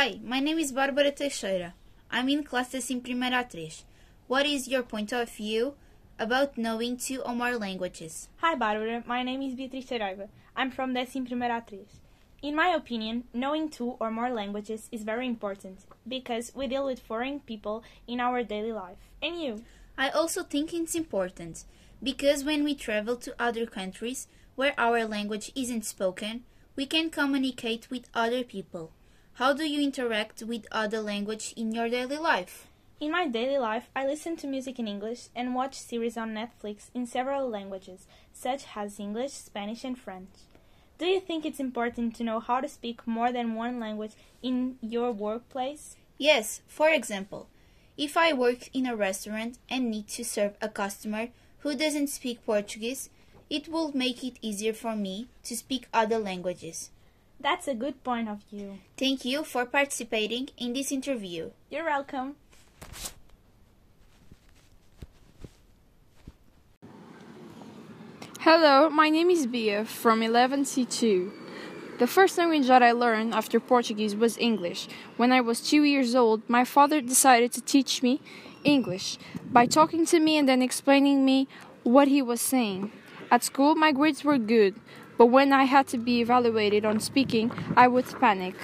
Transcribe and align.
Hi, 0.00 0.18
my 0.24 0.40
name 0.40 0.58
is 0.58 0.72
Bárbara 0.72 1.14
Teixeira. 1.14 1.74
I'm 2.10 2.30
in 2.30 2.42
classes 2.42 2.88
in 2.88 3.02
Primeira 3.02 3.44
3. 3.44 3.70
What 4.28 4.46
is 4.46 4.66
your 4.66 4.82
point 4.82 5.12
of 5.12 5.28
view 5.28 5.74
about 6.18 6.56
knowing 6.56 6.96
two 6.96 7.20
or 7.20 7.34
more 7.34 7.58
languages? 7.58 8.30
Hi, 8.38 8.54
Bárbara. 8.54 9.06
My 9.06 9.22
name 9.22 9.42
is 9.42 9.54
Beatriz 9.54 9.84
Saraiva. 9.84 10.30
I'm 10.56 10.70
from 10.70 10.94
Décimo 10.94 11.26
Primeira 11.26 11.62
3. 11.68 11.80
In 12.40 12.56
my 12.56 12.68
opinion, 12.68 13.24
knowing 13.34 13.68
two 13.68 13.96
or 14.00 14.10
more 14.10 14.30
languages 14.30 14.88
is 14.90 15.02
very 15.02 15.26
important 15.26 15.80
because 16.08 16.50
we 16.54 16.66
deal 16.66 16.86
with 16.86 17.00
foreign 17.00 17.40
people 17.40 17.84
in 18.06 18.20
our 18.20 18.42
daily 18.42 18.72
life. 18.72 18.96
And 19.20 19.38
you? 19.38 19.64
I 19.98 20.08
also 20.08 20.42
think 20.44 20.72
it's 20.72 20.94
important 20.94 21.64
because 22.02 22.42
when 22.42 22.64
we 22.64 22.74
travel 22.74 23.16
to 23.16 23.34
other 23.38 23.66
countries 23.66 24.28
where 24.54 24.72
our 24.78 25.04
language 25.04 25.52
isn't 25.54 25.84
spoken, 25.84 26.44
we 26.74 26.86
can 26.86 27.10
communicate 27.10 27.90
with 27.90 28.08
other 28.14 28.42
people. 28.44 28.92
How 29.40 29.54
do 29.54 29.66
you 29.66 29.80
interact 29.80 30.42
with 30.42 30.66
other 30.70 31.00
language 31.00 31.54
in 31.56 31.72
your 31.72 31.88
daily 31.88 32.18
life? 32.18 32.66
In 33.00 33.10
my 33.10 33.26
daily 33.26 33.56
life, 33.56 33.88
I 33.96 34.04
listen 34.04 34.36
to 34.36 34.46
music 34.46 34.78
in 34.78 34.86
English 34.86 35.28
and 35.34 35.54
watch 35.54 35.76
series 35.76 36.18
on 36.18 36.34
Netflix 36.34 36.90
in 36.92 37.06
several 37.06 37.48
languages, 37.48 38.06
such 38.34 38.66
as 38.76 39.00
English, 39.00 39.32
Spanish, 39.32 39.82
and 39.82 39.98
French. 39.98 40.28
Do 40.98 41.06
you 41.06 41.20
think 41.20 41.46
it's 41.46 41.58
important 41.58 42.14
to 42.16 42.22
know 42.22 42.38
how 42.38 42.60
to 42.60 42.68
speak 42.68 43.06
more 43.06 43.32
than 43.32 43.54
one 43.54 43.80
language 43.80 44.12
in 44.42 44.76
your 44.82 45.10
workplace? 45.10 45.96
Yes, 46.18 46.60
for 46.66 46.90
example, 46.90 47.48
if 47.96 48.18
I 48.18 48.34
work 48.34 48.68
in 48.74 48.84
a 48.84 48.94
restaurant 48.94 49.56
and 49.70 49.90
need 49.90 50.08
to 50.08 50.22
serve 50.22 50.58
a 50.60 50.68
customer 50.68 51.28
who 51.60 51.74
doesn't 51.74 52.08
speak 52.08 52.44
Portuguese, 52.44 53.08
it 53.48 53.68
will 53.68 53.90
make 53.96 54.22
it 54.22 54.36
easier 54.42 54.74
for 54.74 54.94
me 54.94 55.28
to 55.44 55.56
speak 55.56 55.88
other 55.94 56.18
languages. 56.18 56.90
That's 57.40 57.66
a 57.66 57.74
good 57.74 58.04
point 58.04 58.28
of 58.28 58.42
view. 58.50 58.78
Thank 58.98 59.24
you 59.24 59.44
for 59.44 59.64
participating 59.64 60.50
in 60.58 60.74
this 60.74 60.92
interview. 60.92 61.50
You're 61.70 61.86
welcome. 61.86 62.36
Hello, 68.40 68.90
my 68.90 69.08
name 69.08 69.30
is 69.30 69.46
Bia 69.46 69.86
from 69.86 70.20
11C2. 70.20 71.32
The 71.98 72.06
first 72.06 72.36
language 72.36 72.66
that 72.66 72.82
I 72.82 72.92
learned 72.92 73.34
after 73.34 73.58
Portuguese 73.58 74.14
was 74.14 74.36
English. 74.36 74.88
When 75.16 75.32
I 75.32 75.40
was 75.40 75.60
two 75.60 75.82
years 75.84 76.14
old, 76.14 76.48
my 76.48 76.64
father 76.64 77.00
decided 77.00 77.52
to 77.52 77.62
teach 77.62 78.02
me 78.02 78.20
English 78.64 79.18
by 79.50 79.64
talking 79.64 80.04
to 80.06 80.20
me 80.20 80.36
and 80.36 80.46
then 80.48 80.60
explaining 80.60 81.24
me 81.24 81.48
what 81.84 82.08
he 82.08 82.20
was 82.20 82.40
saying. 82.40 82.92
At 83.30 83.44
school, 83.44 83.74
my 83.74 83.92
grades 83.92 84.24
were 84.24 84.38
good, 84.38 84.74
but 85.20 85.26
when 85.26 85.52
I 85.52 85.64
had 85.64 85.86
to 85.88 85.98
be 85.98 86.22
evaluated 86.22 86.86
on 86.86 86.98
speaking, 86.98 87.52
I 87.76 87.88
would 87.88 88.06
panic. 88.18 88.54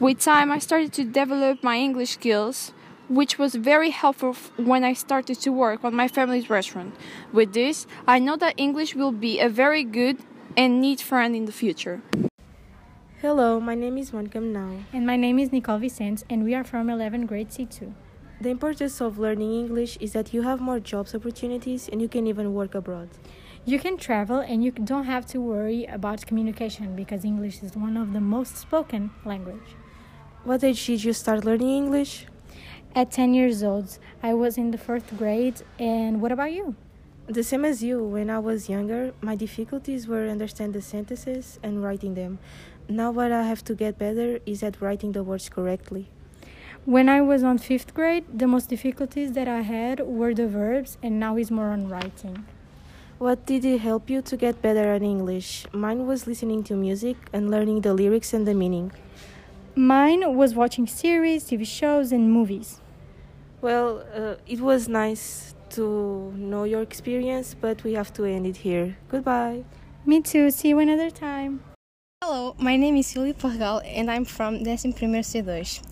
With 0.00 0.18
time, 0.18 0.50
I 0.50 0.58
started 0.58 0.92
to 0.94 1.04
develop 1.04 1.62
my 1.62 1.76
English 1.76 2.10
skills, 2.10 2.72
which 3.08 3.38
was 3.38 3.54
very 3.54 3.90
helpful 3.90 4.34
when 4.56 4.82
I 4.82 4.94
started 4.94 5.38
to 5.42 5.50
work 5.52 5.84
on 5.84 5.94
my 5.94 6.08
family's 6.08 6.50
restaurant. 6.50 6.96
With 7.32 7.52
this, 7.52 7.86
I 8.04 8.18
know 8.18 8.34
that 8.34 8.54
English 8.56 8.96
will 8.96 9.12
be 9.12 9.38
a 9.38 9.48
very 9.48 9.84
good 9.84 10.18
and 10.56 10.80
neat 10.80 11.00
friend 11.00 11.36
in 11.36 11.44
the 11.44 11.52
future. 11.52 12.02
Hello, 13.22 13.60
my 13.60 13.76
name 13.76 13.96
is 13.96 14.12
Monica 14.12 14.40
Now. 14.40 14.72
And 14.92 15.06
my 15.06 15.14
name 15.14 15.38
is 15.38 15.52
Nicole 15.52 15.78
Vicente, 15.78 16.24
and 16.28 16.42
we 16.42 16.52
are 16.56 16.64
from 16.64 16.88
11th 16.88 17.28
grade 17.28 17.50
C2. 17.50 17.94
The 18.40 18.48
importance 18.48 19.00
of 19.00 19.20
learning 19.20 19.54
English 19.54 19.98
is 20.00 20.14
that 20.14 20.34
you 20.34 20.42
have 20.42 20.60
more 20.60 20.80
jobs 20.80 21.14
opportunities 21.14 21.88
and 21.88 22.02
you 22.02 22.08
can 22.08 22.26
even 22.26 22.54
work 22.54 22.74
abroad. 22.74 23.08
You 23.68 23.80
can 23.80 23.96
travel 23.96 24.38
and 24.38 24.62
you 24.62 24.70
don't 24.70 25.06
have 25.06 25.26
to 25.26 25.40
worry 25.40 25.86
about 25.86 26.24
communication 26.24 26.94
because 26.94 27.24
English 27.24 27.64
is 27.64 27.74
one 27.74 27.96
of 27.96 28.12
the 28.12 28.20
most 28.20 28.56
spoken 28.56 29.10
language. 29.24 29.74
What 30.44 30.62
age 30.62 30.86
did 30.86 31.02
you 31.02 31.12
start 31.12 31.44
learning 31.44 31.70
English? 31.70 32.26
At 32.94 33.10
10 33.10 33.34
years 33.34 33.64
old, 33.64 33.98
I 34.22 34.34
was 34.34 34.56
in 34.56 34.70
the 34.70 34.78
fourth 34.78 35.18
grade. 35.18 35.62
And 35.80 36.22
what 36.22 36.30
about 36.30 36.52
you? 36.52 36.76
The 37.26 37.42
same 37.42 37.64
as 37.64 37.82
you. 37.82 38.04
When 38.04 38.30
I 38.30 38.38
was 38.38 38.68
younger, 38.68 39.12
my 39.20 39.34
difficulties 39.34 40.06
were 40.06 40.28
understand 40.28 40.72
the 40.72 40.80
sentences 40.80 41.58
and 41.60 41.82
writing 41.82 42.14
them. 42.14 42.38
Now 42.88 43.10
what 43.10 43.32
I 43.32 43.42
have 43.42 43.64
to 43.64 43.74
get 43.74 43.98
better 43.98 44.38
is 44.46 44.62
at 44.62 44.80
writing 44.80 45.10
the 45.10 45.24
words 45.24 45.48
correctly. 45.48 46.08
When 46.84 47.08
I 47.08 47.20
was 47.20 47.42
on 47.42 47.58
fifth 47.58 47.94
grade, 47.94 48.26
the 48.32 48.46
most 48.46 48.68
difficulties 48.68 49.32
that 49.32 49.48
I 49.48 49.62
had 49.62 49.98
were 50.06 50.34
the 50.34 50.46
verbs, 50.46 50.98
and 51.02 51.18
now 51.18 51.36
is 51.36 51.50
more 51.50 51.70
on 51.70 51.88
writing. 51.88 52.46
What 53.18 53.46
did 53.46 53.64
it 53.64 53.78
help 53.80 54.10
you 54.10 54.20
to 54.20 54.36
get 54.36 54.60
better 54.60 54.92
at 54.92 55.02
English? 55.02 55.64
Mine 55.72 56.06
was 56.06 56.26
listening 56.26 56.62
to 56.64 56.76
music 56.76 57.16
and 57.32 57.50
learning 57.50 57.80
the 57.80 57.94
lyrics 57.94 58.34
and 58.34 58.46
the 58.46 58.52
meaning. 58.52 58.92
Mine 59.74 60.36
was 60.36 60.54
watching 60.54 60.86
series, 60.86 61.44
TV 61.44 61.66
shows, 61.66 62.12
and 62.12 62.30
movies. 62.30 62.82
Well, 63.62 64.04
uh, 64.14 64.34
it 64.46 64.60
was 64.60 64.86
nice 64.86 65.54
to 65.70 66.30
know 66.36 66.64
your 66.64 66.82
experience, 66.82 67.54
but 67.58 67.82
we 67.84 67.94
have 67.94 68.12
to 68.14 68.26
end 68.26 68.46
it 68.46 68.58
here. 68.58 68.98
Goodbye. 69.08 69.64
Me 70.04 70.20
too. 70.20 70.50
See 70.50 70.68
you 70.68 70.78
another 70.78 71.10
time. 71.10 71.62
Hello, 72.22 72.54
my 72.58 72.76
name 72.76 72.96
is 72.96 73.14
Filipe 73.14 73.38
Pargal 73.38 73.80
and 73.84 74.10
I'm 74.10 74.26
from 74.26 74.56
11 74.56 74.92
C2. 74.92 75.82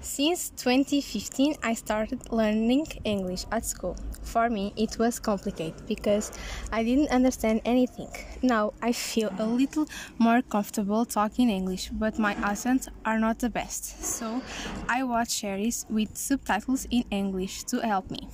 Since 0.00 0.50
2015, 0.50 1.56
I 1.62 1.74
started 1.74 2.32
learning 2.32 2.86
English 3.04 3.46
at 3.50 3.64
school. 3.66 3.96
For 4.22 4.48
me, 4.48 4.72
it 4.76 4.96
was 4.98 5.18
complicated 5.18 5.86
because 5.88 6.30
I 6.72 6.84
didn't 6.84 7.10
understand 7.10 7.62
anything. 7.64 8.08
Now 8.40 8.74
I 8.80 8.92
feel 8.92 9.32
a 9.38 9.46
little 9.46 9.88
more 10.18 10.40
comfortable 10.42 11.04
talking 11.04 11.50
English, 11.50 11.90
but 11.90 12.16
my 12.18 12.34
accents 12.34 12.88
are 13.04 13.18
not 13.18 13.40
the 13.40 13.50
best. 13.50 14.04
So 14.04 14.40
I 14.88 15.02
watch 15.02 15.30
series 15.30 15.84
with 15.90 16.16
subtitles 16.16 16.86
in 16.90 17.04
English 17.10 17.64
to 17.64 17.80
help 17.80 18.08
me. 18.10 18.28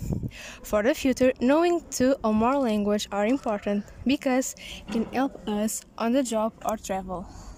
For 0.63 0.83
the 0.83 0.95
future, 0.95 1.33
knowing 1.41 1.81
two 1.91 2.17
or 2.23 2.35
more 2.35 2.57
languages 2.57 3.09
are 3.11 3.27
important 3.27 3.87
because 4.07 4.55
it 4.87 4.93
can 4.93 5.05
help 5.15 5.49
us 5.49 5.83
on 5.97 6.13
the 6.13 6.23
job 6.23 6.53
or 6.67 6.77
travel. 6.77 7.27